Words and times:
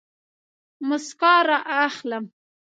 موسکا 0.87 1.33
رااخلم 1.49 2.25